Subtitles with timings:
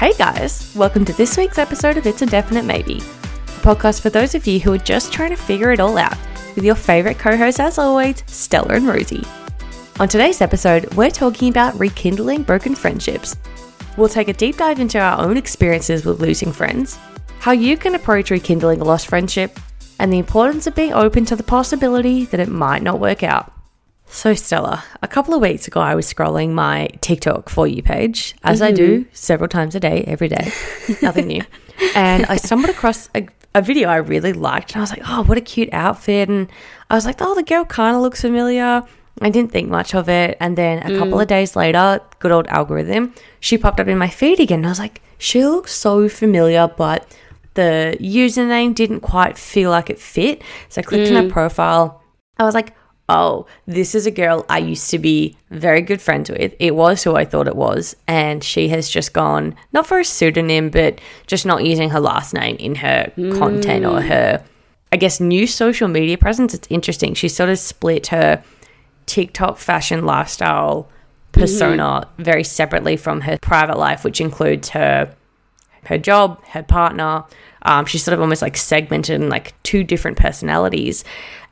[0.00, 4.08] Hey guys, welcome to this week's episode of It's a Definite Maybe, a podcast for
[4.08, 6.16] those of you who are just trying to figure it all out,
[6.54, 9.22] with your favourite co hosts, as always, Stella and Rosie.
[9.98, 13.36] On today's episode, we're talking about rekindling broken friendships.
[13.98, 16.98] We'll take a deep dive into our own experiences with losing friends,
[17.38, 19.60] how you can approach rekindling a lost friendship,
[19.98, 23.52] and the importance of being open to the possibility that it might not work out.
[24.12, 28.34] So, Stella, a couple of weeks ago, I was scrolling my TikTok For You page,
[28.42, 29.10] as I do mm-hmm.
[29.12, 30.52] several times a day, every day,
[31.00, 31.42] nothing new.
[31.94, 35.22] And I stumbled across a, a video I really liked, and I was like, oh,
[35.22, 36.28] what a cute outfit.
[36.28, 36.50] And
[36.90, 38.82] I was like, oh, the girl kind of looks familiar.
[39.22, 40.36] I didn't think much of it.
[40.40, 41.22] And then a couple mm.
[41.22, 44.58] of days later, good old algorithm, she popped up in my feed again.
[44.58, 47.16] And I was like, she looks so familiar, but
[47.54, 50.42] the username didn't quite feel like it fit.
[50.68, 51.32] So I clicked on her mm.
[51.32, 52.02] profile.
[52.38, 52.74] I was like,
[53.10, 56.54] oh, this is a girl I used to be very good friends with.
[56.60, 57.96] It was who I thought it was.
[58.06, 62.32] And she has just gone, not for a pseudonym, but just not using her last
[62.32, 64.44] name in her content or her,
[64.92, 66.54] I guess, new social media presence.
[66.54, 67.14] It's interesting.
[67.14, 68.44] She sort of split her
[69.06, 70.88] TikTok fashion lifestyle
[71.32, 75.14] persona very separately from her private life, which includes her
[75.86, 77.24] her job, her partner.
[77.62, 81.04] Um, she's sort of almost like segmented in like two different personalities.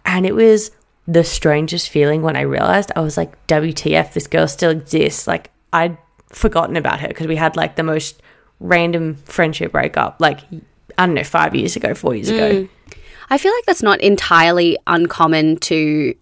[0.05, 0.71] And it was
[1.09, 5.27] the strangest feeling when I realized I was like, WTF, this girl still exists.
[5.27, 5.97] Like, I'd
[6.29, 8.23] forgotten about her because we had like the most
[8.61, 10.41] random friendship breakup, like,
[10.99, 12.51] I don't know, five years ago, four years ago.
[12.51, 12.69] Mm.
[13.31, 16.15] I feel like that's not entirely uncommon to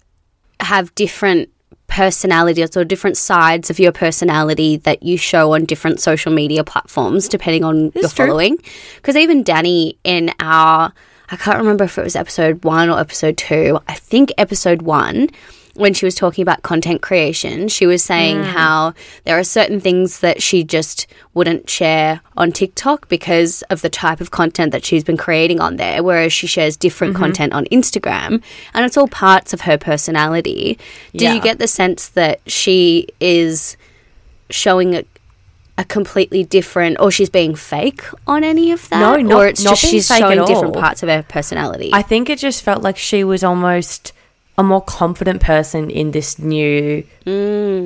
[0.61, 1.51] have different
[1.89, 7.29] personalities or different sides of your personality that you show on different social media platforms
[7.29, 8.27] depending on your true.
[8.27, 8.57] following.
[8.97, 10.93] Because even Danny in our,
[11.29, 15.29] I can't remember if it was episode one or episode two, I think episode one.
[15.75, 18.45] When she was talking about content creation, she was saying mm.
[18.45, 23.91] how there are certain things that she just wouldn't share on TikTok because of the
[23.91, 27.25] type of content that she's been creating on there, whereas she shares different mm-hmm.
[27.25, 28.43] content on Instagram.
[28.73, 30.79] And it's all parts of her personality.
[31.15, 31.35] Do Yeah.
[31.35, 33.77] you get the sense that she is
[34.49, 35.05] showing
[35.79, 39.01] a, completely different, or she's being fake on any of that?
[39.01, 41.91] No, not- or it's not just being she's fake showing different parts of her personality.
[41.93, 44.13] I think it just felt like she was almost
[44.59, 47.05] a more confident person in this new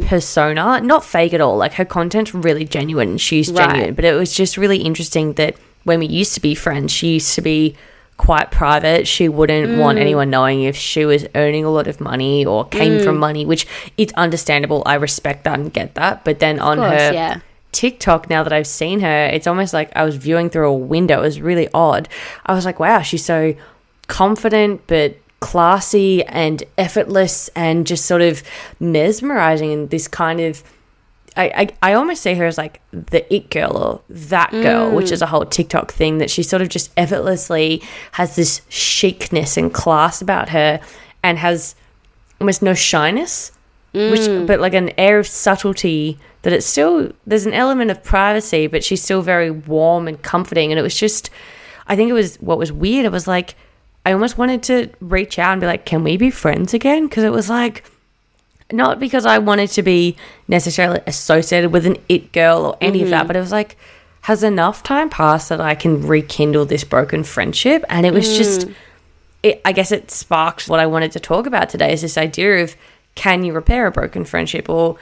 [0.06, 0.80] persona.
[0.80, 1.56] Not fake at all.
[1.56, 3.18] Like her content's really genuine.
[3.18, 3.68] She's Right.
[3.70, 3.94] genuine.
[3.94, 7.34] But it was just really interesting that when we used to be friends, she used
[7.34, 7.74] to be
[8.18, 9.08] quite private.
[9.08, 10.02] She wouldn't want Mm.
[10.02, 13.04] anyone knowing if she was earning a lot of money or came Mm.
[13.04, 14.82] from money, which it's understandable.
[14.84, 16.22] I respect that and get that.
[16.24, 17.36] But then on course, her yeah.
[17.72, 21.18] TikTok, now that I've seen her, it's almost like I was viewing through a window.
[21.20, 22.08] It was really odd.
[22.46, 23.54] I was like, wow, she's so
[24.08, 28.42] confident but classy and effortless and just sort of
[28.78, 30.62] mesmerizing and this kind of
[31.36, 35.06] I, I, I almost see her as like the it girl or that girl, which
[35.06, 35.12] mm.
[35.12, 37.82] is a whole TikTok thing that she sort of just effortlessly
[38.12, 40.80] has this chicness and class about her
[41.22, 41.76] and has
[42.40, 43.52] almost no shyness,
[43.92, 44.46] which mm.
[44.46, 48.84] but like an air of subtlety that it's still there's an element of privacy, but
[48.84, 50.70] she's still very warm and comforting.
[50.72, 51.30] And it was just,
[51.86, 53.04] I think it was what was weird.
[53.04, 53.54] It was like
[54.06, 57.24] I almost wanted to reach out and be like, "Can we be friends again?" Because
[57.24, 57.84] it was like
[58.72, 60.16] not because I wanted to be
[60.48, 63.26] necessarily associated with an it girl or any of that, mm-hmm.
[63.28, 63.76] but it was like,
[64.22, 67.84] has enough time passed that I can rekindle this broken friendship?
[67.88, 68.74] And it was just, mm.
[69.42, 72.62] it, I guess it sparked what I wanted to talk about today is this idea
[72.62, 72.76] of
[73.20, 74.96] can you repair a broken friendship or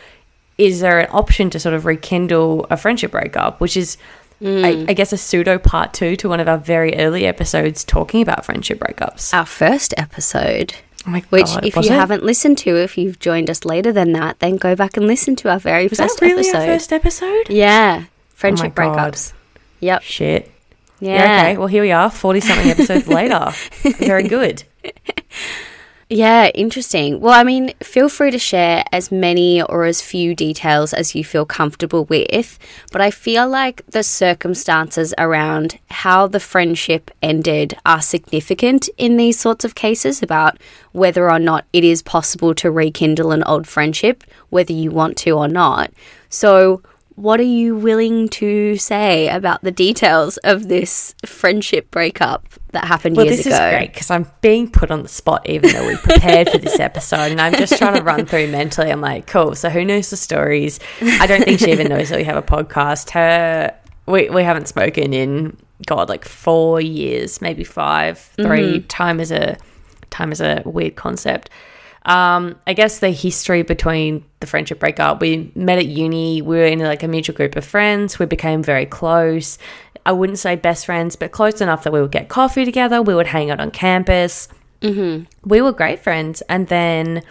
[0.59, 3.97] is there an option to sort of rekindle a friendship breakup, which is,
[4.41, 4.65] hmm.
[4.65, 8.21] I, I guess, a pseudo part two to one of our very early episodes talking
[8.21, 9.33] about friendship breakups.
[9.33, 10.75] Our first episode.
[11.06, 11.91] Oh my Which, if you it?
[11.93, 15.37] haven't listened to, if you've joined us later than that, then go back and listen
[15.37, 16.59] to our very was that first really episode.
[16.59, 17.50] our first episode?
[17.50, 18.05] Yeah,
[18.35, 19.12] friendship Oh God.
[19.15, 19.32] breakups.
[19.79, 20.03] Yep.
[20.03, 20.50] Shit.
[20.99, 21.15] Yeah.
[21.15, 21.41] Yeah.
[21.43, 21.56] okay.
[21.56, 23.53] Well, here we are, 40 something episodes later.
[23.99, 24.65] Very good.
[26.10, 27.20] Yeah, interesting.
[27.20, 31.22] Well, I mean, feel free to share as many or as few details as you
[31.22, 32.58] feel comfortable with,
[32.90, 39.38] but I feel like the circumstances around how the friendship ended are significant in these
[39.38, 40.56] sorts of cases about
[40.93, 45.32] whether or not it is possible to rekindle an old friendship, whether you want to
[45.32, 45.93] or not.
[46.31, 46.81] So,
[47.19, 53.17] what are you willing to say about the details of this friendship breakup that happened
[53.17, 55.97] Well, years this is great because I'm being put on the spot, even though we
[55.97, 58.93] prepared for this episode, and I'm just trying to run through mentally.
[58.93, 59.56] I'm like, cool.
[59.56, 60.79] So who knows the stories?
[61.00, 63.11] I don't think she even knows that we have a podcast.
[63.11, 63.76] Her,
[64.06, 65.56] we we haven't spoken in
[65.87, 68.19] God like four years, maybe five.
[68.37, 68.87] 3 mm-hmm.
[68.87, 69.56] Time is a
[70.11, 71.50] time is a weird concept.
[72.06, 76.43] Um, I guess the history between the friendship breakup, we met at uni.
[76.43, 78.19] We were in like a mutual group of friends.
[78.19, 79.59] We became very close.
[80.06, 83.03] I wouldn't say best friends, but close enough that we would get coffee together.
[83.03, 84.49] We would hang out on campus.
[84.81, 85.25] Mm-hmm.
[85.49, 86.41] We were great friends.
[86.49, 87.23] And then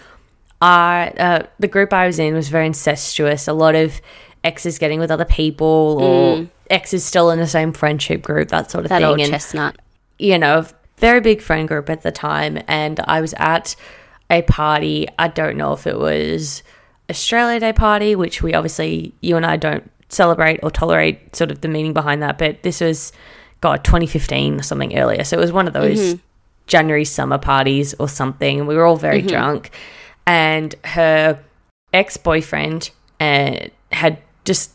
[0.62, 3.48] I, uh, the group I was in was very incestuous.
[3.48, 4.00] A lot of
[4.44, 6.50] exes getting with other people, or mm.
[6.70, 9.08] exes still in the same friendship group, that sort of that thing.
[9.08, 9.78] Old and, chestnut.
[10.20, 10.66] You know,
[10.98, 12.60] very big friend group at the time.
[12.68, 13.75] And I was at
[14.29, 15.07] a party.
[15.18, 16.63] I don't know if it was
[17.09, 21.62] Australia Day party, which we obviously, you and I don't celebrate or tolerate sort of
[21.62, 22.38] the meaning behind that.
[22.38, 23.12] But this was,
[23.62, 25.24] God, 2015 or something earlier.
[25.24, 26.21] So it was one of those mm-hmm.
[26.68, 28.68] January summer parties or something.
[28.68, 29.27] We were all very mm-hmm.
[29.27, 29.71] drunk.
[30.25, 31.39] And her
[31.94, 34.71] ex boyfriend uh, had just,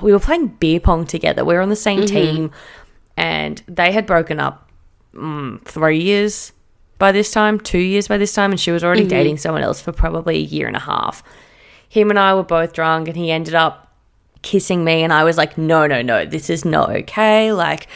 [0.00, 1.44] we were playing beer pong together.
[1.44, 2.14] We were on the same mm-hmm.
[2.14, 2.50] team.
[3.16, 4.70] And they had broken up
[5.12, 6.52] mm, three years
[7.00, 9.08] by this time, two years by this time, and she was already mm-hmm.
[9.08, 11.24] dating someone else for probably a year and a half.
[11.88, 13.92] Him and I were both drunk, and he ended up
[14.42, 17.52] kissing me, and I was like, no, no, no, this is not okay.
[17.52, 17.88] Like,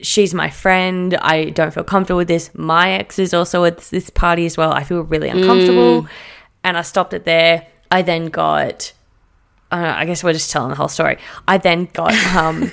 [0.00, 1.14] she's my friend.
[1.16, 2.54] I don't feel comfortable with this.
[2.54, 4.72] My ex is also at this party as well.
[4.72, 6.02] I feel really uncomfortable.
[6.02, 6.08] Mm.
[6.64, 7.66] And I stopped it there.
[7.90, 8.92] I then got,
[9.72, 11.18] uh, I guess we're just telling the whole story.
[11.48, 12.72] I then got um,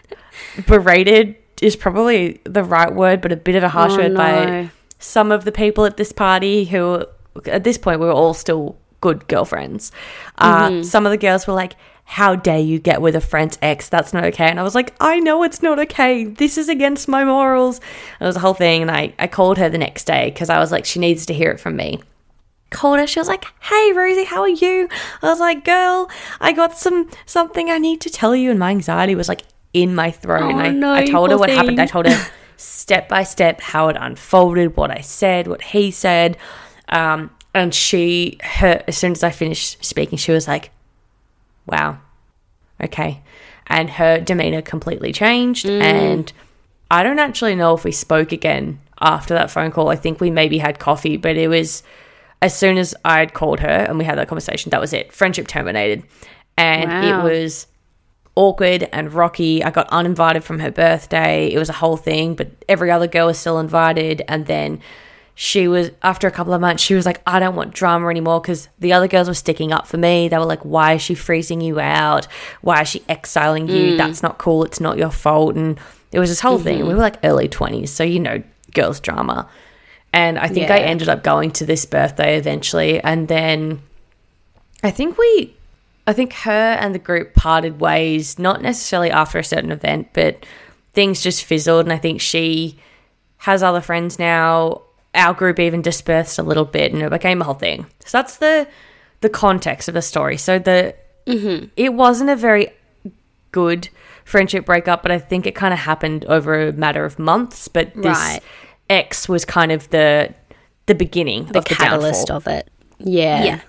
[0.66, 4.18] berated, is probably the right word, but a bit of a harsh oh, word no.
[4.18, 7.04] by some of the people at this party who,
[7.46, 9.90] at this point, we were all still good girlfriends.
[10.38, 10.82] Uh, mm-hmm.
[10.82, 11.74] Some of the girls were like,
[12.04, 13.88] how dare you get with a friend's ex?
[13.88, 14.46] That's not okay.
[14.46, 16.24] And I was like, I know it's not okay.
[16.24, 17.78] This is against my morals.
[18.18, 18.82] And it was a whole thing.
[18.82, 21.34] And I, I called her the next day because I was like, she needs to
[21.34, 22.00] hear it from me.
[22.70, 23.06] Called her.
[23.06, 24.88] She was like, Hey Rosie, how are you?
[25.22, 26.10] I was like, Girl,
[26.40, 28.50] I got some something I need to tell you.
[28.50, 29.42] And my anxiety was like
[29.72, 30.42] in my throat.
[30.42, 31.58] Oh, and I, no, I told her what thing.
[31.58, 31.80] happened.
[31.80, 32.26] I told her
[32.60, 36.36] step by step how it unfolded, what I said, what he said.
[36.88, 40.70] Um, and she, her, as soon as I finished speaking, she was like,
[41.66, 41.98] wow,
[42.82, 43.22] okay.
[43.66, 45.66] And her demeanor completely changed.
[45.66, 45.80] Mm.
[45.80, 46.32] And
[46.90, 49.88] I don't actually know if we spoke again after that phone call.
[49.88, 51.82] I think we maybe had coffee, but it was
[52.42, 55.12] as soon as I'd called her and we had that conversation, that was it.
[55.12, 56.02] Friendship terminated.
[56.56, 57.20] And wow.
[57.20, 57.66] it was
[58.34, 59.62] awkward and rocky.
[59.62, 61.48] I got uninvited from her birthday.
[61.48, 64.22] It was a whole thing, but every other girl was still invited.
[64.28, 64.80] And then
[65.34, 68.40] she was, after a couple of months, she was like, I don't want drama anymore
[68.40, 70.28] because the other girls were sticking up for me.
[70.28, 72.26] They were like, Why is she freezing you out?
[72.60, 73.92] Why is she exiling you?
[73.92, 73.96] Mm.
[73.96, 74.64] That's not cool.
[74.64, 75.56] It's not your fault.
[75.56, 75.78] And
[76.12, 76.64] it was this whole mm-hmm.
[76.64, 76.86] thing.
[76.86, 77.88] We were like early 20s.
[77.88, 78.42] So, you know,
[78.74, 79.48] girls' drama.
[80.12, 80.74] And I think yeah.
[80.74, 83.00] I ended up going to this birthday eventually.
[83.00, 83.80] And then
[84.82, 85.54] I think we
[86.10, 90.44] I think her and the group parted ways, not necessarily after a certain event, but
[90.92, 91.86] things just fizzled.
[91.86, 92.78] And I think she
[93.38, 94.82] has other friends now.
[95.14, 97.86] Our group even dispersed a little bit, and it became a whole thing.
[98.04, 98.66] So that's the
[99.20, 100.36] the context of the story.
[100.36, 100.96] So the
[101.26, 101.66] mm-hmm.
[101.76, 102.72] it wasn't a very
[103.52, 103.88] good
[104.24, 107.68] friendship breakup, but I think it kind of happened over a matter of months.
[107.68, 108.40] But this right.
[108.88, 110.34] ex was kind of the
[110.86, 112.68] the beginning, the of catalyst the of it.
[112.98, 113.60] Yeah, yeah.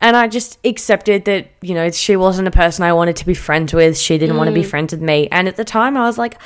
[0.00, 3.34] And I just accepted that, you know, she wasn't a person I wanted to be
[3.34, 3.98] friends with.
[3.98, 4.38] She didn't mm.
[4.38, 5.28] want to be friends with me.
[5.30, 6.40] And at the time, I was like,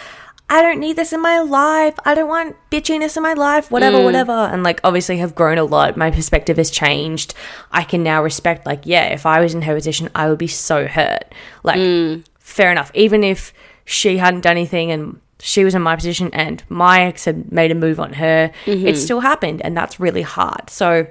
[0.51, 1.95] I don't need this in my life.
[2.05, 4.05] I don't want bitchiness in my life, whatever, mm.
[4.05, 4.33] whatever.
[4.33, 5.97] And like, obviously, have grown a lot.
[5.97, 7.35] My perspective has changed.
[7.71, 10.49] I can now respect, like, yeah, if I was in her position, I would be
[10.49, 11.33] so hurt.
[11.63, 12.25] Like, mm.
[12.39, 12.91] fair enough.
[12.95, 17.25] Even if she hadn't done anything and she was in my position and my ex
[17.25, 18.87] had made a move on her, mm-hmm.
[18.87, 19.63] it still happened.
[19.63, 20.69] And that's really hard.
[20.71, 21.07] So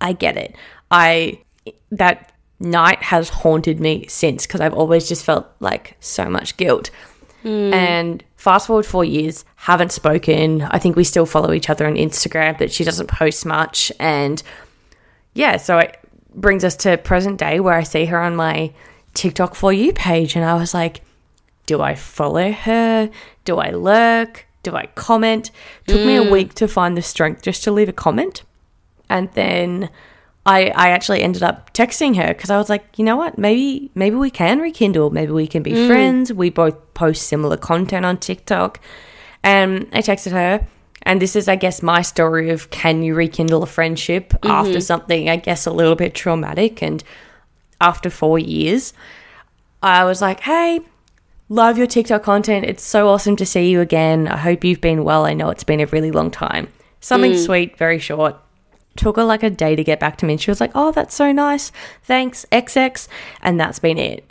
[0.00, 0.54] I get it.
[0.90, 1.41] I
[1.90, 6.90] that night has haunted me since because I've always just felt like so much guilt.
[7.44, 7.72] Mm.
[7.72, 10.62] And fast forward four years, haven't spoken.
[10.62, 13.90] I think we still follow each other on Instagram, but she doesn't post much.
[13.98, 14.42] And
[15.34, 15.98] yeah, so it
[16.34, 18.72] brings us to present day where I see her on my
[19.14, 20.36] TikTok for you page.
[20.36, 21.02] And I was like,
[21.66, 23.10] do I follow her?
[23.44, 24.46] Do I lurk?
[24.62, 25.50] Do I comment?
[25.88, 26.06] Took mm.
[26.06, 26.30] me a hmm.
[26.30, 28.44] week to find the strength just to leave a comment.
[29.08, 29.90] And then
[30.44, 33.90] I, I actually ended up texting her because I was like, you know what, maybe
[33.94, 35.86] maybe we can rekindle, maybe we can be mm.
[35.86, 36.32] friends.
[36.32, 38.80] We both post similar content on TikTok,
[39.44, 40.66] and I texted her,
[41.02, 44.50] and this is, I guess, my story of can you rekindle a friendship mm-hmm.
[44.50, 47.04] after something, I guess, a little bit traumatic, and
[47.80, 48.92] after four years,
[49.80, 50.80] I was like, hey,
[51.48, 52.66] love your TikTok content.
[52.66, 54.26] It's so awesome to see you again.
[54.26, 55.24] I hope you've been well.
[55.24, 56.68] I know it's been a really long time.
[57.00, 57.44] Something mm.
[57.44, 58.36] sweet, very short
[58.96, 60.34] took her like a day to get back to me.
[60.34, 61.72] And she was like, Oh, that's so nice.
[62.02, 63.08] Thanks, XX.
[63.42, 64.30] And that's been it.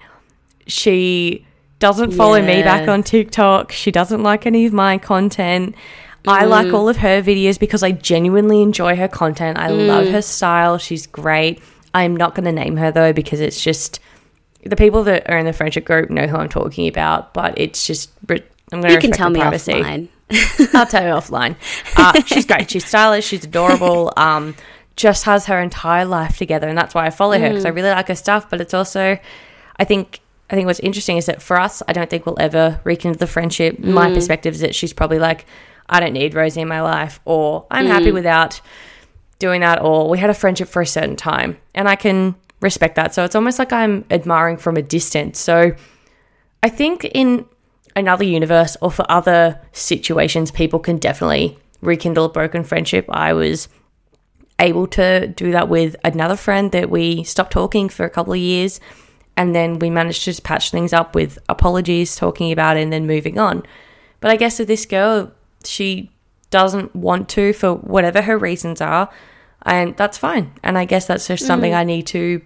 [0.68, 1.46] She
[1.80, 2.58] doesn't follow yeah.
[2.58, 3.72] me back on TikTok.
[3.72, 5.76] She doesn't like any of my content.
[6.28, 6.74] I like mm.
[6.74, 9.58] all of her videos because I genuinely enjoy her content.
[9.58, 9.88] I mm.
[9.88, 10.78] love her style.
[10.78, 11.62] She's great.
[11.94, 14.00] I'm not going to name her though because it's just
[14.64, 17.86] the people that are in the friendship group know who I'm talking about, but it's
[17.86, 19.74] just I'm going to You can tell me privacy.
[19.74, 20.08] offline.
[20.74, 21.56] I'll tell you offline.
[21.96, 22.70] Uh, she's great.
[22.72, 23.26] She's stylish.
[23.26, 24.14] She's adorable.
[24.18, 24.56] Um,
[24.96, 27.90] just has her entire life together, and that's why I follow her because I really
[27.90, 28.50] like her stuff.
[28.50, 29.18] But it's also,
[29.78, 30.20] I think,
[30.50, 33.28] I think what's interesting is that for us, I don't think we'll ever rekindle the
[33.28, 33.80] friendship.
[33.80, 35.46] My perspective is that she's probably like,
[35.90, 38.62] I don't need Rosie in my life, or I'm happy without
[39.40, 42.96] doing that, or we had a friendship for a certain time, and I can respect
[42.96, 43.14] that.
[43.14, 45.40] So it's almost like I'm admiring from a distance.
[45.40, 45.72] So
[46.62, 47.46] I think in
[47.96, 53.06] another universe or for other situations, people can definitely rekindle a broken friendship.
[53.10, 53.68] I was
[54.60, 58.40] able to do that with another friend that we stopped talking for a couple of
[58.40, 58.80] years.
[59.38, 62.94] And then we managed to just patch things up with apologies, talking about it, and
[62.94, 63.64] then moving on.
[64.20, 65.32] But I guess with this girl,
[65.64, 66.12] she
[66.52, 69.10] doesn't want to for whatever her reasons are.
[69.64, 70.52] And that's fine.
[70.64, 71.78] And I guess that's just something mm.
[71.78, 72.42] I need to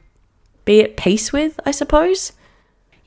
[0.63, 2.33] be at peace with, I suppose.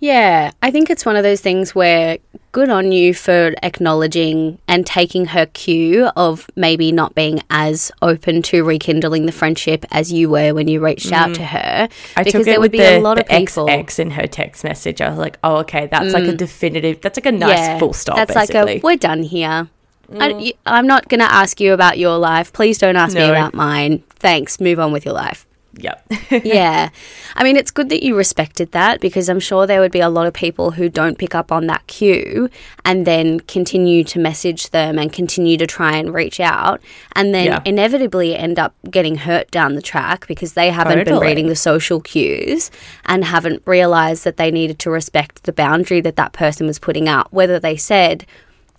[0.01, 2.19] Yeah, I think it's one of those things where
[2.53, 8.43] good on you for acknowledging and taking her cue of maybe not being as open
[8.43, 11.89] to rekindling the friendship as you were when you reached out to her.
[11.89, 12.13] Mm.
[12.17, 13.67] I because took it there with would be the, a lot of people.
[13.67, 13.85] Mm.
[13.85, 15.01] XX in her text message.
[15.01, 18.17] I was like, oh, okay, that's like a definitive, that's like a nice full stop,
[18.17, 18.61] That's basically.
[18.61, 18.67] Mm.
[18.67, 19.69] like a we're done here.
[20.11, 22.53] I, am not going to ask you about your life.
[22.53, 24.03] Please don't ask me about mine.
[24.11, 24.59] Thanks.
[24.59, 25.48] Move on with your life.
[25.75, 26.07] Yep.
[26.31, 26.91] yeah.
[27.35, 30.09] I mean, it's good that you respected that because I'm sure there would be a
[30.09, 32.49] lot of people who don't pick up on that cue
[32.85, 36.81] and then continue to message them and continue to try and reach out
[37.13, 37.63] and then Yeah.
[37.65, 42.01] inevitably end up getting hurt down the track because they haven't been reading the social
[42.01, 42.71] cues
[43.05, 47.09] and haven't realized that they needed to respect the boundary that that person was putting
[47.09, 47.33] out.
[47.33, 48.27] Whether they said,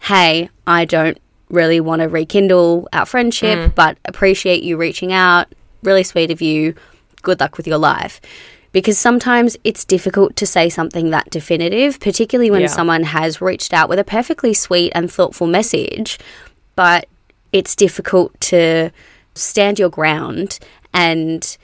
[0.01, 1.17] hey, I don't
[1.49, 3.75] really want to rekindle our friendship, mm.
[3.75, 5.53] but appreciate you reaching out.
[5.83, 6.75] Really sweet of you.
[7.21, 8.21] Good luck with your life.
[8.71, 12.67] Because sometimes it's difficult to say something that definitive, particularly when Yeah.
[12.67, 16.19] someone has reached out with a perfectly sweet and thoughtful message,
[16.75, 17.07] but
[17.51, 18.91] it's difficult to
[19.33, 20.59] stand your ground
[20.93, 21.57] and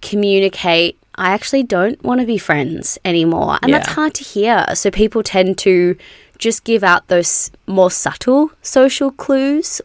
[0.00, 3.58] communicate I actually don't want to be friends anymore.
[3.62, 4.64] And that's hard to hear.
[4.74, 5.96] So people tend to
[6.38, 9.82] just give out those more subtle social clues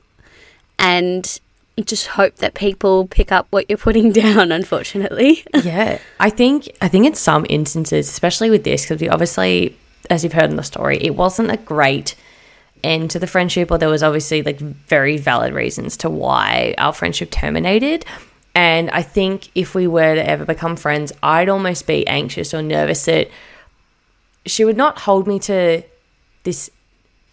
[0.80, 1.40] and
[1.86, 5.44] just hope that people pick up what you're putting down, unfortunately.
[5.64, 6.00] yeah.
[6.20, 9.78] I think, I think in some instances, especially with this, because we obviously,
[10.10, 12.16] as you've heard in the story, it wasn't a great
[12.84, 16.94] end to the friendship, or there was obviously like very valid reasons to why our
[16.94, 18.06] friendship terminated.
[18.56, 22.62] And I think if we were to ever become friends, I'd almost be anxious or
[22.62, 23.30] nervous that
[24.48, 25.84] she would not hold me to
[26.44, 26.72] this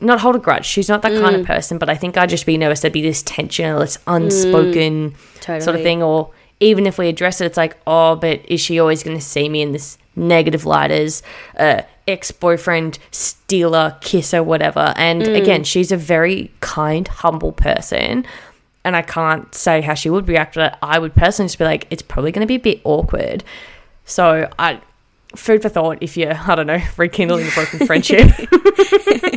[0.01, 0.67] not hold a grudge.
[0.67, 3.03] She's not that kind of person, but I think I'd just be nervous there'd be
[3.03, 5.79] this tension or this unspoken sort Totally.
[5.79, 6.03] of thing.
[6.03, 9.23] Or even if we address it, it's like, oh, but is she always going to
[9.23, 11.23] see me in this negative light as
[11.59, 14.93] uh, ex boyfriend, stealer, kisser, whatever?
[14.97, 18.27] And again, she's a very kind, humble person.
[18.85, 20.79] And I can't say how she would react to that.
[20.83, 23.43] I would personally just be like, it's probably going to be a bit awkward.
[24.05, 24.81] So I,
[25.35, 28.31] food for thought if you're, I don't know, rekindling a broken friendship.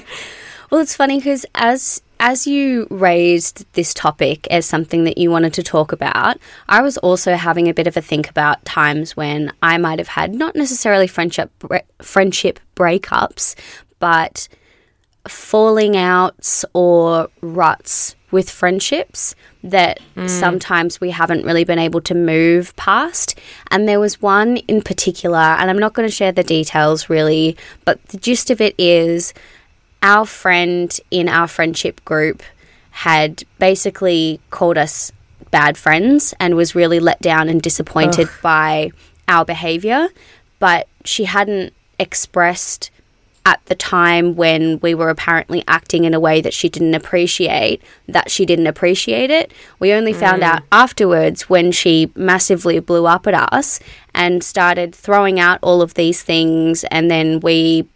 [0.69, 5.53] Well, it's funny because as as you raised this topic as something that you wanted
[5.53, 9.53] to talk about, I was also having a bit of a think about times when
[9.61, 13.55] I might have had not necessarily friendship bre- friendship breakups,
[13.99, 14.47] but
[15.27, 20.29] falling outs or ruts with friendships that mm.
[20.29, 23.37] sometimes we haven't really been able to move past.
[23.71, 27.55] And there was one in particular, and I'm not going to share the details really,
[27.85, 29.33] but the gist of it is
[30.01, 32.43] our friend in our friendship group
[32.91, 35.11] had basically called us
[35.51, 38.91] bad friends and was really let down and disappointed by
[39.27, 40.09] our behavior.
[40.59, 42.89] But she hadn't expressed
[43.45, 47.81] at the time when we were apparently acting in a way that she didn't appreciate
[48.05, 49.53] that she didn't appreciate it.
[49.79, 50.47] We only found mm.
[50.47, 53.79] out afterwards when she massively blew up at us
[54.13, 57.87] and started throwing out all of these things and then we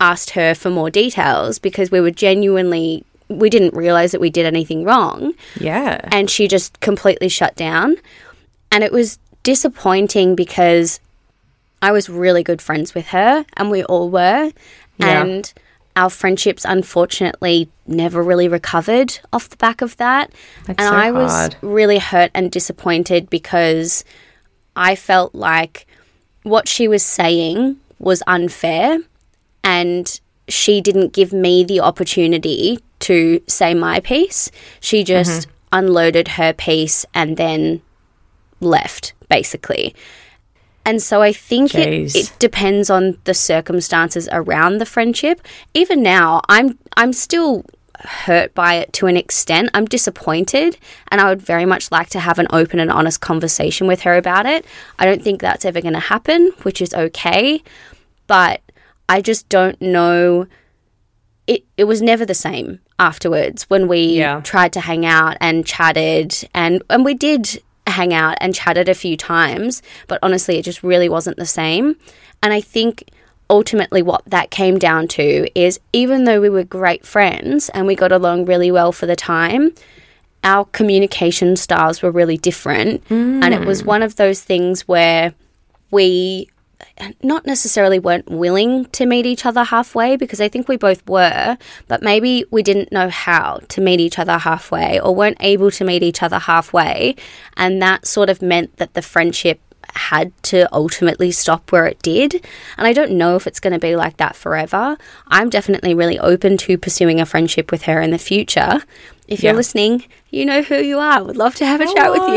[0.00, 4.46] asked her for more details because we were genuinely we didn't realize that we did
[4.46, 6.00] anything wrong yeah.
[6.12, 7.96] and she just completely shut down.
[8.72, 11.00] And it was disappointing because
[11.80, 14.52] I was really good friends with her, and we all were.
[14.98, 15.22] Yeah.
[15.22, 15.52] And
[15.96, 20.32] our friendships, unfortunately, never really recovered off the back of that.
[20.66, 21.56] That's and so I was hard.
[21.62, 24.04] really hurt and disappointed because
[24.76, 25.86] I felt like
[26.42, 28.98] what she was saying was unfair
[29.64, 34.50] and she didn't give me the opportunity to say my piece.
[34.80, 35.50] She just mm-hmm.
[35.72, 37.82] unloaded her piece and then
[38.60, 39.94] left, basically.
[40.84, 45.42] And so I think it, it depends on the circumstances around the friendship.
[45.74, 47.66] Even now, I'm I'm still
[48.00, 49.68] hurt by it to an extent.
[49.74, 53.86] I'm disappointed and I would very much like to have an open and honest conversation
[53.86, 54.64] with her about it.
[54.98, 57.62] I don't think that's ever going to happen, which is okay,
[58.26, 58.62] but
[59.08, 60.46] I just don't know.
[61.46, 64.40] It it was never the same afterwards when we Yeah.
[64.40, 68.94] tried to hang out and chatted and and we did hang out and chatted a
[68.94, 71.96] few times but honestly it just really wasn't the same.
[72.42, 73.04] And i think
[73.50, 77.94] ultimately what that came down to is even though we were great friends and we
[77.94, 79.72] got along really well for the time
[80.44, 83.02] our communication styles were really different.
[83.10, 83.86] And it was mm.
[83.86, 85.34] one of those things where
[85.90, 86.48] we
[87.22, 91.56] not necessarily weren't willing to meet each other halfway because I think we both were,
[91.86, 95.84] but maybe we didn't know how to meet each other halfway or weren't able to
[95.84, 97.16] meet each other halfway.
[97.56, 99.60] And that sort of meant that the friendship
[99.94, 102.34] had to ultimately stop where it did.
[102.76, 104.96] And I don't know if it's going to be like that forever.
[105.28, 108.82] I'm definitely really open to pursuing a friendship with her in the future.
[109.26, 109.56] If you're Yeah.
[109.58, 111.22] listening, you know who you are.
[111.22, 112.28] Would love to have a chat with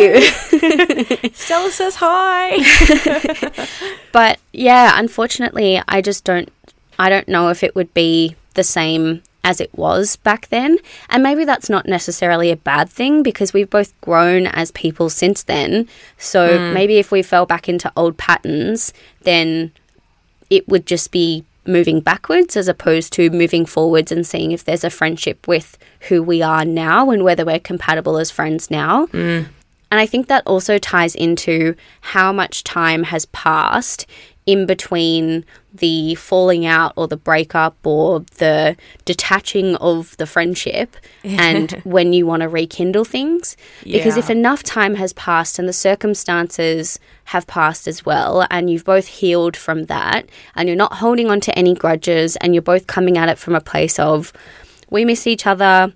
[1.21, 1.29] you.
[1.33, 2.57] Stella says hi.
[4.11, 6.51] But yeah, unfortunately, I just don't
[6.99, 10.77] I don't know if it would be the same as it was back then.
[11.09, 15.43] And maybe that's not necessarily a bad thing because we've both grown as people since
[15.43, 15.87] then.
[16.17, 16.73] So hmm.
[16.73, 19.71] maybe if we fell back into old patterns, then
[20.49, 24.83] it would just be moving backwards as opposed to moving forwards and seeing if there's
[24.83, 25.77] a friendship with
[26.09, 29.05] who we are now and whether we're compatible as friends now.
[29.07, 29.43] Hmm.
[29.91, 34.05] And I think that also ties into how much time has passed
[34.45, 41.71] in between the falling out or the breakup or the detaching of the friendship and
[41.83, 43.55] when you want to rekindle things.
[43.99, 48.83] Because if enough time has passed and the circumstances have passed as well, and you've
[48.85, 52.87] both healed from that, and you're not holding on to any grudges, and you're both
[52.87, 54.33] coming at it from a place of,
[54.89, 55.93] we miss each other,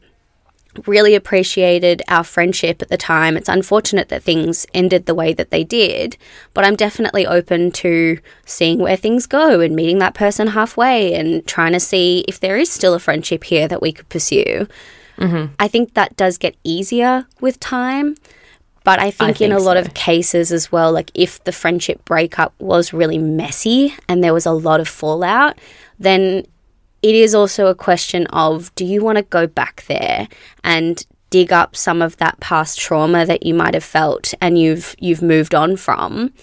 [0.87, 3.37] really appreciated our friendship at the time.
[3.37, 6.17] It's unfortunate that things ended the way that they did,
[6.53, 11.45] but I'm definitely open to seeing where things go and meeting that person halfway and
[11.47, 14.67] trying to see if there is still a friendship here that we could pursue.
[15.17, 15.53] Mm-hmm.
[15.59, 18.15] I think that does get easier with time.
[18.83, 19.81] But I think, in think a lot so.
[19.81, 24.45] of cases as well, like if the friendship breakup was really messy and there was
[24.45, 25.57] a lot of fallout,
[25.97, 26.45] then
[27.05, 30.27] it is also a question of do you want to go back there
[30.63, 34.95] and dig up some of that past trauma that you might have felt and you've
[34.99, 36.33] you've moved on from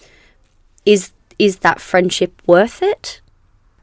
[0.87, 3.21] is is that friendship worth it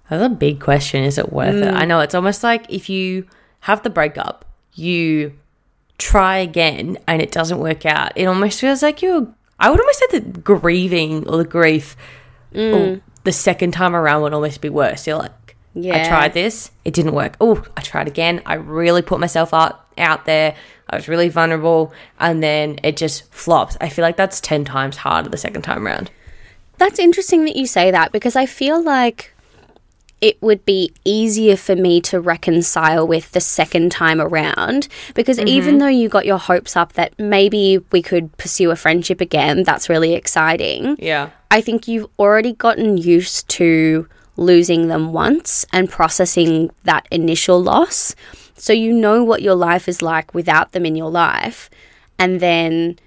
[0.10, 1.04] That's a big question.
[1.04, 1.74] Is it worth it?
[1.74, 1.88] I mm.
[1.88, 3.28] know it's almost like if you
[3.62, 5.34] have the breakup, you
[6.00, 8.14] try again and it doesn't work out.
[8.16, 9.28] It almost feels like you're.
[9.60, 11.96] I would almost say the grieving or the grief,
[12.54, 13.02] or mm.
[13.24, 15.06] the second time around would almost be worse.
[15.06, 15.34] You're like,
[15.76, 17.36] I tried this, it didn't work.
[17.40, 18.42] Oh, I tried again.
[18.46, 20.56] I really put myself out out there.
[20.90, 23.78] I was really vulnerable, and then it just flopped.
[23.80, 26.10] I feel like that's ten times harder the second time around.
[26.78, 29.34] That's interesting that you say that because I feel like
[30.22, 35.48] it would be easier for me to reconcile with the second time around because mm-hmm.
[35.48, 39.64] even though you got your hopes up that maybe we could pursue a friendship again,
[39.64, 40.98] that's really exciting.
[41.00, 41.30] Yeah.
[41.52, 44.08] I think you've already gotten used to
[44.40, 48.16] losing them once and processing that initial loss.
[48.56, 51.70] So you know what your life is like without them in your life.
[52.18, 53.00] And then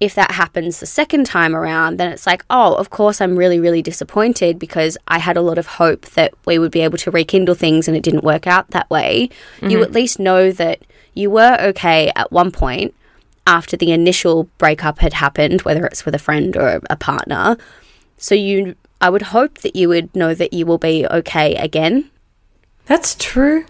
[0.00, 3.60] if that happens the second time around, then it's like, oh, of course, I'm really,
[3.60, 7.10] really disappointed because I had a lot of hope that we would be able to
[7.10, 9.28] rekindle things and it didn't work out that way.
[9.60, 9.82] You mm-hmm.
[9.82, 10.80] at least know that
[11.12, 12.94] you were okay at one point
[13.46, 17.58] after the initial breakup had happened, whether it's with a friend or a partner.
[18.16, 22.10] So you, I would hope that you would know that you will be okay again.
[22.86, 23.64] That's true.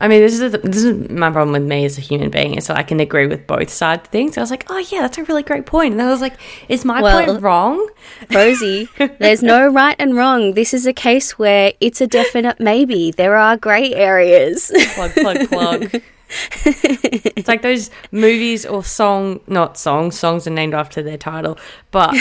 [0.00, 2.54] I mean, this is the, this is my problem with me as a human being.
[2.54, 4.38] Is so I can agree with both sides of things.
[4.38, 5.92] I was like, oh yeah, that's a really great point.
[5.92, 6.34] And I was like,
[6.68, 7.88] is my Well- point wrong?
[8.32, 10.54] Rosie, there's no right and wrong.
[10.54, 13.10] This is a case where it's a definite maybe.
[13.10, 14.70] There are grey areas.
[14.94, 16.02] Plug, plug, plug.
[16.64, 20.16] it's like those movies or song, not songs.
[20.18, 21.58] Songs are named after their title,
[21.90, 22.12] but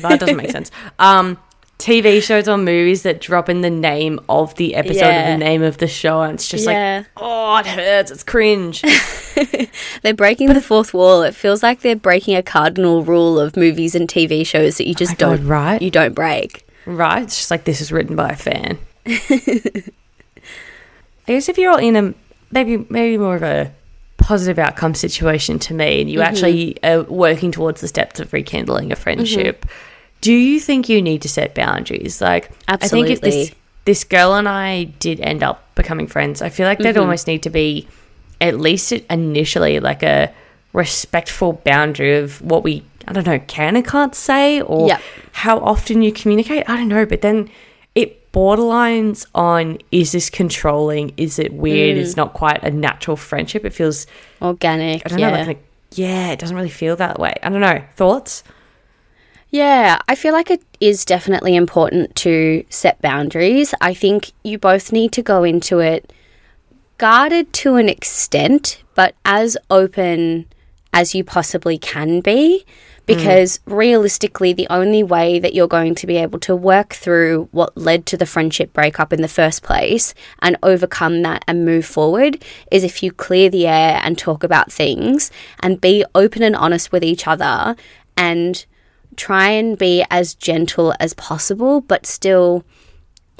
[0.00, 0.70] that doesn't make sense.
[1.00, 1.38] Um,
[1.78, 5.32] TV shows or movies that drop in the name of the episode Yeah.
[5.32, 6.98] the name of the show, and it's just Yeah.
[6.98, 8.10] like, oh, it hurts.
[8.10, 8.82] It's cringe.
[10.02, 11.22] they're breaking the fourth wall.
[11.22, 14.94] It feels like they're breaking a cardinal rule of movies and TV shows that you
[14.94, 15.82] just God, don't right?
[15.82, 16.64] you don't break.
[16.86, 17.22] Right?
[17.24, 18.78] It's just like this is written by a fan.
[19.06, 19.82] I
[21.26, 22.14] guess if you're in a
[22.50, 23.72] maybe maybe more of a
[24.16, 26.28] positive outcome situation to me and you Mm-hmm.
[26.28, 29.66] actually are working towards the steps of rekindling a friendship,
[30.24, 32.20] do you think you need to set boundaries?
[32.20, 33.52] Like, I think if this
[33.84, 36.82] this girl and I did end up becoming friends, I feel like Mm-hmm.
[36.84, 37.86] there'd almost need to be
[38.40, 40.32] at least initially like a
[40.72, 45.00] respectful boundary of what we I don't know can and can't say or Yep.
[45.32, 46.68] how often you communicate.
[46.68, 47.50] I don't know, but then
[47.94, 51.12] it borderlines on is this controlling?
[51.18, 51.96] Is it weird?
[51.96, 52.00] Mm.
[52.00, 53.64] It's not quite a natural friendship.
[53.66, 54.06] It feels
[54.40, 55.02] Organic.
[55.04, 55.36] I don't yeah.
[55.42, 57.34] know, like, yeah, it doesn't really feel that way.
[57.42, 57.82] I don't know.
[57.96, 58.42] Thoughts?
[59.54, 63.72] Yeah, I feel like it is definitely important to set boundaries.
[63.80, 66.12] I think you both need to go into it
[66.98, 70.46] guarded to an extent, but as open
[70.92, 72.64] as you possibly can be.
[72.66, 73.06] Mm.
[73.06, 77.76] Because realistically, the only way that you're going to be able to work through what
[77.76, 82.42] led to the friendship breakup in the first place and overcome that and move forward
[82.72, 86.90] is if you clear the air and talk about things and be open and honest
[86.90, 87.76] with each other
[88.16, 88.66] and
[89.16, 92.64] try and be as gentle as possible, but still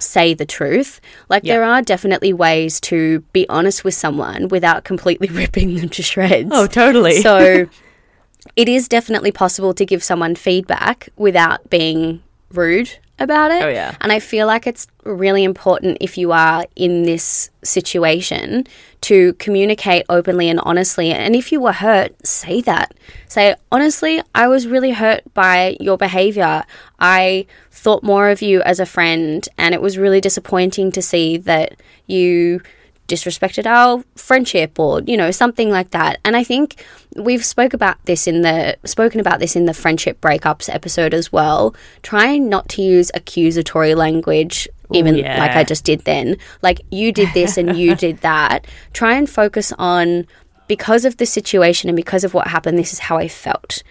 [0.01, 1.01] say the truth.
[1.29, 1.55] Like, Yeah.
[1.55, 6.51] there are definitely ways to be honest with someone without completely ripping them to shreds.
[6.53, 7.21] Oh, totally.
[7.21, 7.67] So,
[8.57, 13.62] it is definitely possible to give someone feedback without being rude about it.
[13.62, 13.96] Oh, yeah.
[14.00, 18.66] And I feel like it's really important if you are in this situation
[19.03, 21.12] to communicate openly and honestly.
[21.12, 22.94] And if you were hurt, say that.
[23.29, 26.64] Say, honestly, I was really hurt by your behavior.
[26.98, 31.37] I thought more of you as a friend, and it was really disappointing to see
[31.37, 32.62] that you
[33.09, 36.19] disrespected our friendship or you know something like that.
[36.25, 36.85] And i think
[37.17, 41.33] we've spoke about this in the spoken about this in the friendship breakups episode as
[41.33, 41.75] well.
[42.03, 45.38] Trying not to use accusatory language even yeah.
[45.38, 46.37] like i just did then.
[46.62, 48.67] Like you did this and you did that.
[48.93, 50.27] Try and focus on
[50.67, 53.83] because of the situation and because of what happened this is how i felt.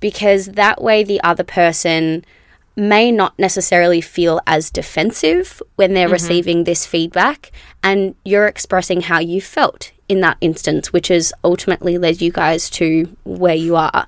[0.00, 2.24] Because that way the other person
[2.78, 6.12] may not necessarily feel as defensive when they're mm-hmm.
[6.12, 7.50] receiving this feedback
[7.82, 12.70] and you're expressing how you felt in that instance which has ultimately led you guys
[12.70, 14.06] to where you are.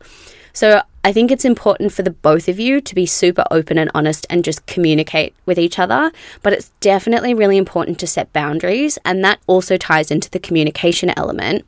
[0.52, 3.90] So i think it's important for the both of you to be super open and
[3.94, 8.98] honest and just communicate with each other but it's definitely really important to set boundaries
[9.04, 11.64] and that also ties into the communication element.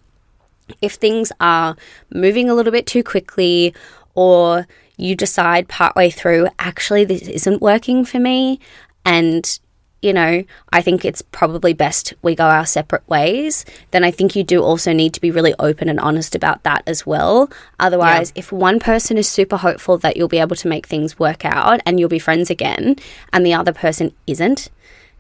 [0.81, 1.77] If things are
[2.11, 3.75] moving a little bit too quickly
[4.15, 4.67] or
[5.03, 8.61] you decide partway through, actually, this isn't working for me,
[9.05, 9.59] and
[10.03, 14.35] you know, I think it's probably best we go our separate ways, then I think
[14.35, 17.49] you do also need to be really open and honest about that as well.
[17.79, 21.45] Otherwise, if one person is super hopeful that you'll be able to make things work
[21.45, 22.97] out and you'll be friends again,
[23.33, 24.71] and the other person isn't,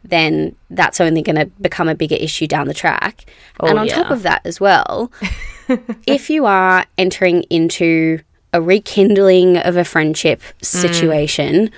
[0.03, 3.25] then that's only going to become a bigger issue down the track.
[3.61, 5.12] Oh, and on top of that as well,
[6.09, 8.18] if you are entering into
[8.53, 10.65] a rekindling of a friendship mm.
[10.65, 11.71] situation,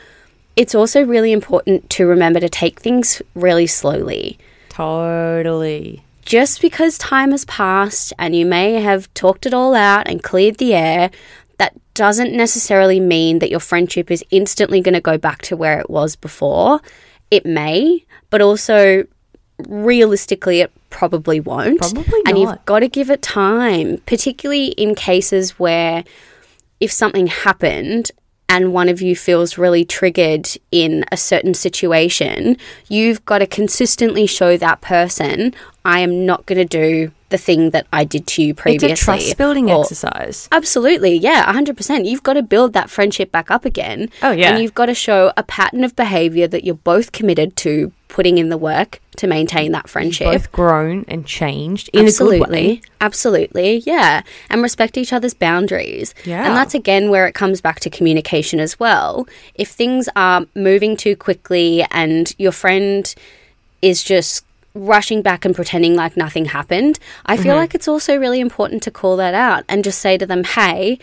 [0.56, 4.38] it's also really important to remember to take things really slowly.
[4.68, 6.02] Totally.
[6.24, 10.56] Just because time has passed and you may have talked it all out and cleared
[10.56, 11.10] the air,
[11.58, 15.78] that doesn't necessarily mean that your friendship is instantly going to go back to where
[15.80, 16.80] it was before.
[17.30, 19.06] It may, but also
[19.68, 21.78] realistically, it probably won't.
[21.78, 22.28] Probably not.
[22.28, 26.04] And you've got to give it time, particularly in cases where
[26.80, 28.10] if something happened
[28.48, 32.56] and one of you feels really triggered in a certain situation,
[32.88, 37.70] you've got to consistently show that person, I am not going to do the thing
[37.70, 38.92] that I did to you previously.
[38.92, 40.48] It's a trust building or- exercise.
[40.52, 42.04] Absolutely, yeah, 100%.
[42.06, 44.10] You've got to build that friendship back up again.
[44.22, 44.50] Oh, yeah.
[44.52, 48.38] And you've got to show a pattern of behavior that you're both committed to putting
[48.38, 50.26] in the work to maintain that friendship.
[50.26, 52.82] Both grown and changed in Absolutely.
[53.00, 53.78] Absolutely.
[53.86, 54.22] Yeah.
[54.50, 56.14] And respect each other's boundaries.
[56.24, 56.46] Yeah.
[56.46, 59.26] And that's again where it comes back to communication as well.
[59.54, 63.14] If things are moving too quickly and your friend
[63.82, 67.42] is just rushing back and pretending like nothing happened, I Mm-hmm.
[67.44, 70.42] feel like it's also really important to call that out and just say to them,
[70.44, 70.98] hey,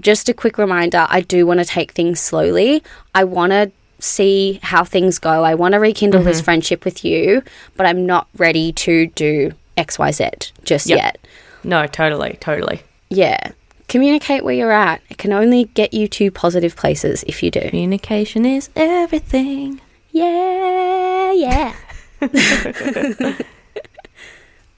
[0.00, 2.82] just a quick reminder I do want to take things slowly.
[3.14, 5.44] I want to see how things go.
[5.44, 6.28] I want to rekindle Mm-hmm.
[6.28, 7.42] this friendship with you,
[7.76, 10.98] but I'm not ready to do XYZ just Yep.
[10.98, 11.18] yet.
[11.64, 12.82] No, totally, totally.
[13.10, 13.52] Yeah.
[13.88, 15.00] Communicate where you're at.
[15.08, 17.68] It can only get you to positive places if you do.
[17.70, 19.80] Communication is everything.
[20.12, 21.74] Yeah, yeah.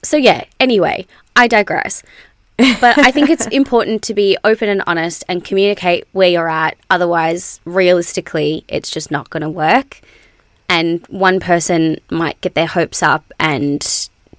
[0.03, 1.05] so, yeah, anyway,
[1.35, 2.03] I digress.
[2.79, 6.77] But I think it's important to be open and honest and communicate where you're at.
[6.89, 10.01] Otherwise, realistically, it's just not going to work.
[10.69, 13.81] And one person might get their hopes up and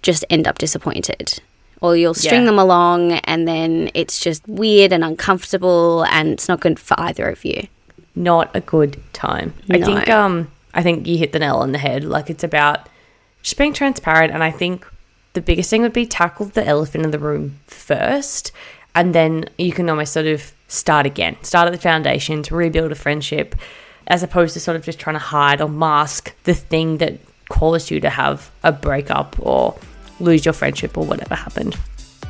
[0.03, 1.41] just end up disappointed.
[1.81, 2.47] or you'll string Yeah.
[2.47, 7.29] them along and then it's just weird and uncomfortable and it's not good for either
[7.29, 7.67] of you.
[8.15, 9.53] not a good time.
[9.69, 12.05] I think um I think you hit the nail on the head.
[12.05, 12.89] Like it's about
[13.43, 14.87] just being transparent and I think
[15.33, 18.53] the biggest thing would be tackle the elephant in the room first
[18.95, 21.37] and then you can almost sort of start again.
[21.43, 23.55] Start at the foundation to rebuild a friendship
[24.07, 27.19] as opposed to sort of just trying to hide or mask the thing that
[27.49, 29.79] caused you to have a breakup or
[30.21, 31.77] lose your friendship or whatever happened.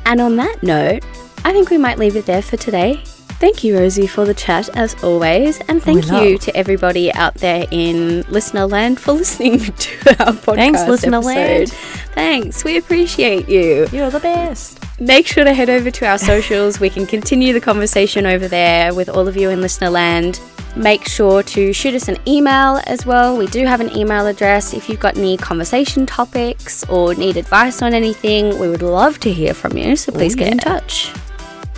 [0.05, 1.03] And on that note,
[1.45, 3.03] I think we might leave it there for today.
[3.43, 5.59] Thank you, Rosie, for the chat as always.
[5.67, 6.23] And oh, thank love.
[6.23, 10.55] you to everybody out there in listener land for listening to our podcast.
[10.55, 11.27] Thanks, listener episode.
[11.27, 11.69] land.
[12.13, 12.63] Thanks.
[12.63, 13.89] We appreciate you.
[13.91, 14.79] You're the best.
[14.97, 16.79] Make sure to head over to our socials.
[16.79, 20.39] We can continue the conversation over there with all of you in listener land.
[20.77, 23.37] Make sure to shoot us an email as well.
[23.37, 24.73] We do have an email address.
[24.73, 29.33] If you've got any conversation topics or need advice on anything, we would love to
[29.33, 29.97] hear from you.
[29.97, 31.11] So please get in touch.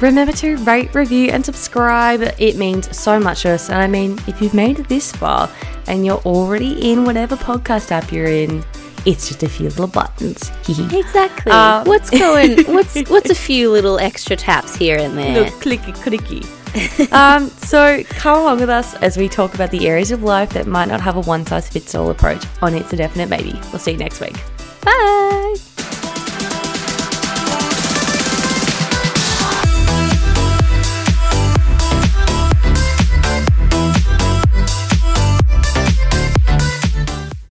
[0.02, 2.22] Remember to rate, review, and subscribe.
[2.38, 3.70] It means so much to us.
[3.70, 5.50] And I mean, if you've made it this far
[5.88, 8.64] and you're already in whatever podcast app you're in,
[9.06, 10.52] it's just a few little buttons.
[10.68, 11.52] Exactly.
[11.52, 12.64] Um, what's going?
[12.74, 15.44] What's what's a few little extra taps here and there?
[15.44, 17.12] Little clicky clicky.
[17.14, 20.66] um, so come along with us as we talk about the areas of life that
[20.68, 23.54] might not have a one size fits all approach on It's a Definite Maybe.
[23.72, 24.36] We'll see you next week.
[24.82, 25.56] Bye.